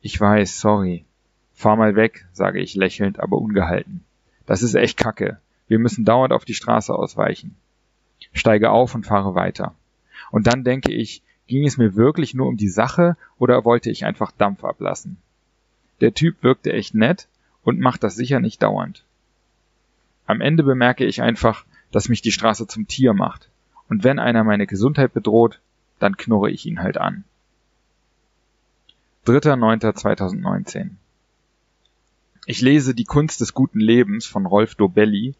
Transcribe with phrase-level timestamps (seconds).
[0.00, 1.04] Ich weiß, sorry.
[1.52, 4.02] Fahr mal weg, sage ich lächelnd, aber ungehalten.
[4.46, 5.38] Das ist echt kacke.
[5.68, 7.56] Wir müssen dauernd auf die Straße ausweichen.
[8.32, 9.74] Steige auf und fahre weiter.
[10.32, 14.06] Und dann denke ich, ging es mir wirklich nur um die Sache oder wollte ich
[14.06, 15.18] einfach Dampf ablassen?
[16.00, 17.28] Der Typ wirkte echt nett
[17.62, 19.04] und macht das sicher nicht dauernd.
[20.26, 23.50] Am Ende bemerke ich einfach, dass mich die Straße zum Tier macht.
[23.90, 25.60] Und wenn einer meine Gesundheit bedroht,
[25.98, 27.24] dann knurre ich ihn halt an.
[29.26, 30.92] 3.9.2019
[32.46, 35.34] Ich lese Die Kunst des guten Lebens von Rolf Dobelli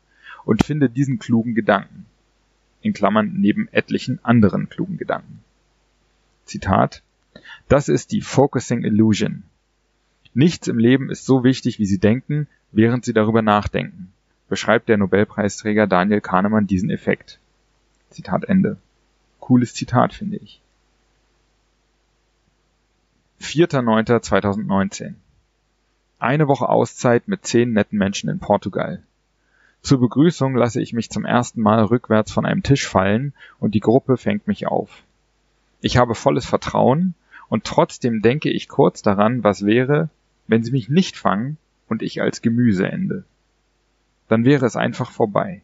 [0.45, 2.07] und finde diesen klugen Gedanken
[2.83, 5.43] in Klammern neben etlichen anderen klugen Gedanken.
[6.45, 7.03] Zitat
[7.69, 9.45] Das ist die Focusing Illusion.
[10.35, 14.13] Nichts im Leben ist so wichtig, wie Sie denken, während Sie darüber nachdenken,
[14.49, 17.39] beschreibt der Nobelpreisträger Daniel Kahnemann diesen Effekt.
[18.11, 18.77] Zitat Ende.
[19.41, 20.61] Cooles Zitat, finde ich.
[23.41, 25.15] 4.9.2019
[26.19, 29.03] Eine Woche Auszeit mit zehn netten Menschen in Portugal.
[29.83, 33.81] Zur Begrüßung lasse ich mich zum ersten Mal rückwärts von einem Tisch fallen und die
[33.81, 35.03] Gruppe fängt mich auf.
[35.81, 37.15] Ich habe volles Vertrauen
[37.49, 40.09] und trotzdem denke ich kurz daran, was wäre,
[40.47, 43.25] wenn sie mich nicht fangen und ich als Gemüse ende.
[44.29, 45.63] Dann wäre es einfach vorbei.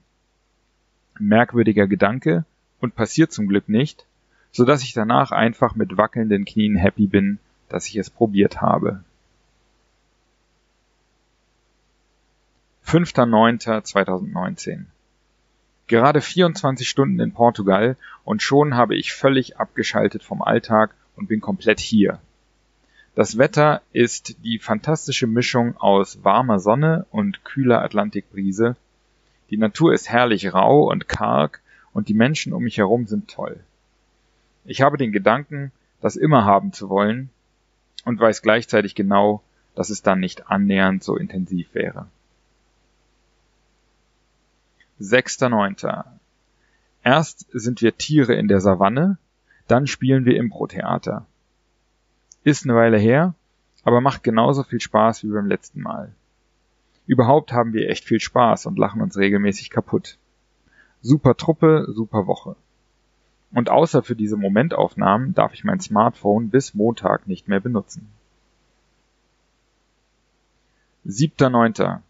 [1.21, 2.45] Merkwürdiger Gedanke
[2.81, 4.06] und passiert zum Glück nicht,
[4.50, 9.05] so dass ich danach einfach mit wackelnden Knien happy bin, dass ich es probiert habe.
[12.88, 14.87] 5.9.2019
[15.88, 21.43] Gerade 24 Stunden in Portugal und schon habe ich völlig abgeschaltet vom Alltag und bin
[21.43, 22.19] komplett hier.
[23.15, 28.75] Das Wetter ist die fantastische Mischung aus warmer Sonne und kühler Atlantikbrise.
[29.50, 31.60] Die Natur ist herrlich rau und karg
[31.93, 33.60] und die Menschen um mich herum sind toll.
[34.65, 37.28] Ich habe den Gedanken, das immer haben zu wollen
[38.06, 39.43] und weiß gleichzeitig genau,
[39.75, 42.06] dass es dann nicht annähernd so intensiv wäre.
[45.00, 46.05] 6.9.
[47.05, 49.19] Erst sind wir Tiere in der Savanne,
[49.67, 51.27] dann spielen wir Impro-Theater.
[52.45, 53.35] Ist eine Weile her,
[53.85, 56.12] aber macht genauso viel Spaß wie beim letzten Mal.
[57.06, 60.19] Überhaupt haben wir echt viel Spaß und lachen uns regelmäßig kaputt.
[61.01, 62.56] Super Truppe, super Woche.
[63.53, 68.09] Und außer für diese Momentaufnahmen darf ich mein Smartphone bis Montag nicht mehr benutzen.
[71.06, 72.01] 7.9.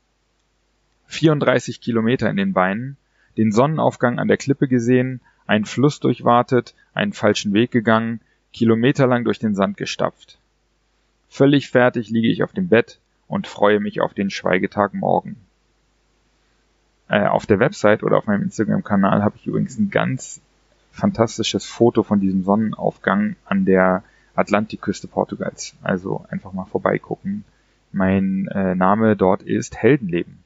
[1.08, 2.96] 34 Kilometer in den Beinen,
[3.36, 8.20] den Sonnenaufgang an der Klippe gesehen, einen Fluss durchwartet, einen falschen Weg gegangen,
[8.52, 10.38] kilometerlang durch den Sand gestapft.
[11.28, 15.36] Völlig fertig liege ich auf dem Bett und freue mich auf den Schweigetag morgen.
[17.08, 20.40] Äh, auf der Website oder auf meinem Instagram-Kanal habe ich übrigens ein ganz
[20.92, 24.02] fantastisches Foto von diesem Sonnenaufgang an der
[24.34, 25.74] Atlantikküste Portugals.
[25.82, 27.44] Also einfach mal vorbeigucken.
[27.92, 30.42] Mein äh, Name dort ist Heldenleben.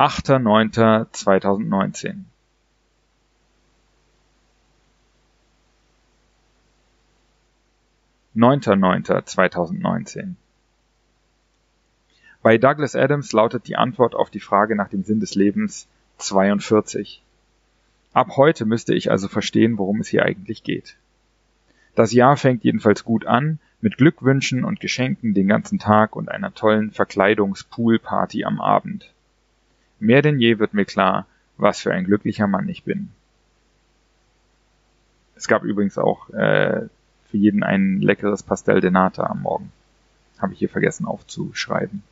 [0.00, 2.24] 8.9.2019
[8.34, 10.36] 9.9.2019
[12.40, 15.86] Bei Douglas Adams lautet die Antwort auf die Frage nach dem Sinn des Lebens
[16.16, 17.22] 42.
[18.14, 20.96] Ab heute müsste ich also verstehen, worum es hier eigentlich geht.
[21.94, 26.54] Das Jahr fängt jedenfalls gut an, mit Glückwünschen und Geschenken den ganzen Tag und einer
[26.54, 29.12] tollen Verkleidungspoolparty am Abend.
[30.00, 31.26] Mehr denn je wird mir klar,
[31.56, 33.10] was für ein glücklicher Mann ich bin.
[35.36, 36.88] Es gab übrigens auch äh,
[37.30, 39.72] für jeden ein leckeres Pastel de Nata am Morgen.
[40.38, 42.02] Habe ich hier vergessen aufzuschreiben.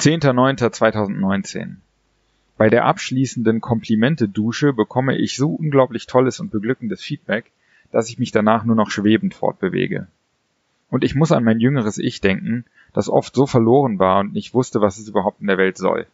[0.00, 1.76] 10.09.2019
[2.56, 7.50] Bei der abschließenden Komplimente-Dusche bekomme ich so unglaublich tolles und beglückendes Feedback,
[7.92, 10.06] dass ich mich danach nur noch schwebend fortbewege.
[10.88, 12.64] Und ich muss an mein jüngeres Ich denken,
[12.96, 16.06] das oft so verloren war und nicht wusste, was es überhaupt in der Welt soll.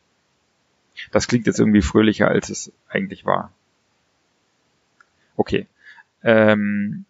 [1.12, 3.52] Das klingt jetzt irgendwie fröhlicher, als es eigentlich war.
[5.36, 5.68] Okay.
[6.24, 7.04] Ähm,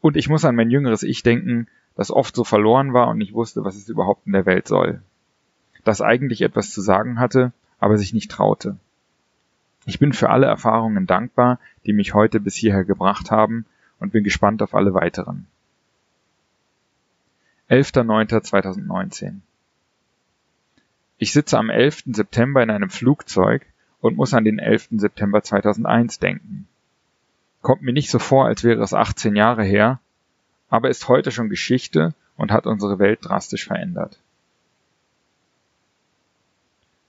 [0.00, 3.34] und ich muss an mein jüngeres Ich denken, das oft so verloren war und nicht
[3.34, 5.00] wusste, was es überhaupt in der Welt soll.
[5.84, 8.78] Das eigentlich etwas zu sagen hatte, aber sich nicht traute.
[9.86, 13.64] Ich bin für alle Erfahrungen dankbar, die mich heute bis hierher gebracht haben
[14.00, 15.46] und bin gespannt auf alle weiteren.
[17.72, 19.36] 11.09.2019
[21.16, 22.02] Ich sitze am 11.
[22.08, 23.64] September in einem Flugzeug
[24.02, 24.88] und muss an den 11.
[24.98, 26.68] September 2001 denken.
[27.62, 30.00] Kommt mir nicht so vor, als wäre es 18 Jahre her,
[30.68, 34.18] aber ist heute schon Geschichte und hat unsere Welt drastisch verändert.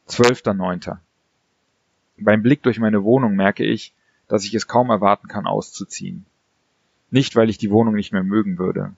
[0.08, 0.96] 12.09.
[2.18, 3.94] Beim Blick durch meine Wohnung merke ich,
[4.30, 6.26] dass ich es kaum erwarten kann, auszuziehen.
[7.12, 8.94] Nicht, weil ich die Wohnung nicht mehr mögen würde,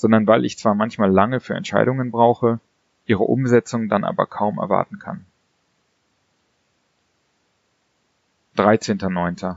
[0.00, 2.58] sondern weil ich zwar manchmal lange für Entscheidungen brauche,
[3.04, 5.26] ihre Umsetzung dann aber kaum erwarten kann.
[8.56, 9.56] 13.09.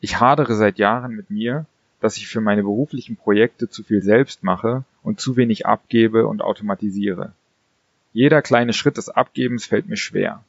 [0.00, 1.66] Ich hadere seit Jahren mit mir,
[2.00, 6.40] dass ich für meine beruflichen Projekte zu viel selbst mache und zu wenig abgebe und
[6.40, 7.32] automatisiere.
[8.12, 10.44] Jeder kleine Schritt des Abgebens fällt mir schwer.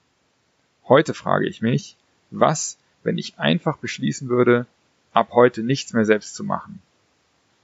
[0.88, 1.98] Heute frage ich mich,
[2.30, 4.68] was, wenn ich einfach beschließen würde,
[5.14, 6.80] ab heute nichts mehr selbst zu machen?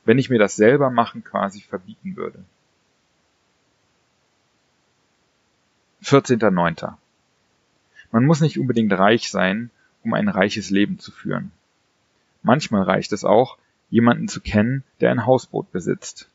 [0.05, 2.43] Wenn ich mir das selber machen quasi verbieten würde.
[6.03, 6.95] 14.09.
[8.11, 9.69] Man muss nicht unbedingt reich sein,
[10.03, 11.51] um ein reiches Leben zu führen.
[12.41, 13.57] Manchmal reicht es auch,
[13.89, 16.29] jemanden zu kennen, der ein Hausboot besitzt.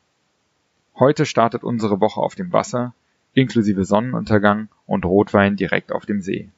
[0.95, 2.93] Heute startet unsere Woche auf dem Wasser,
[3.33, 6.49] inklusive Sonnenuntergang und Rotwein direkt auf dem See.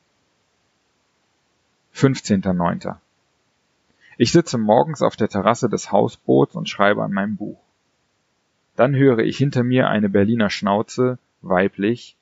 [1.93, 2.95] 15.09.
[4.21, 7.59] Ich sitze morgens auf der Terrasse des Hausboots und schreibe an meinem Buch.
[8.75, 12.15] Dann höre ich hinter mir eine Berliner Schnauze, weiblich,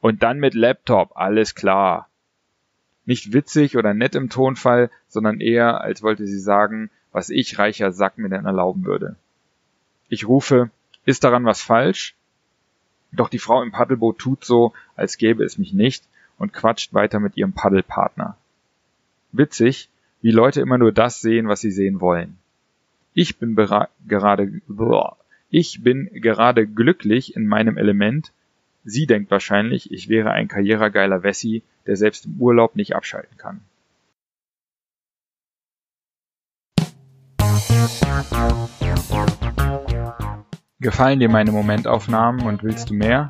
[0.00, 2.08] und dann mit Laptop, alles klar.
[3.06, 7.90] Nicht witzig oder nett im Tonfall, sondern eher, als wollte sie sagen, was ich, reicher
[7.90, 9.16] Sack, mir denn erlauben würde.
[10.08, 10.70] Ich rufe,
[11.06, 12.14] ist daran was falsch?
[13.10, 16.04] Doch die Frau im Paddelboot tut so, als gäbe es mich nicht
[16.38, 18.36] und quatscht weiter mit ihrem Paddelpartner
[19.32, 19.88] witzig,
[20.22, 22.38] wie Leute immer nur das sehen, was sie sehen wollen.
[23.12, 24.60] Ich bin gerade,
[25.50, 28.32] ich bin gerade glücklich in meinem Element.
[28.84, 33.60] Sie denkt wahrscheinlich, ich wäre ein karrieregeiler Wessi, der selbst im Urlaub nicht abschalten kann.
[40.80, 43.28] Gefallen dir meine Momentaufnahmen und willst du mehr?